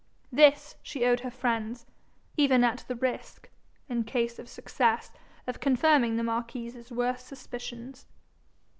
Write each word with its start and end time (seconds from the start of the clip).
This 0.31 0.77
she 0.81 1.05
owed 1.05 1.19
her 1.19 1.29
friends, 1.29 1.85
even 2.35 2.63
at 2.63 2.83
the 2.87 2.95
risk, 2.95 3.51
in 3.87 4.03
case 4.03 4.39
of 4.39 4.49
success, 4.49 5.11
of 5.45 5.59
confirming 5.59 6.15
the 6.15 6.23
marquis's 6.23 6.91
worst 6.91 7.27
suspicions. 7.27 8.07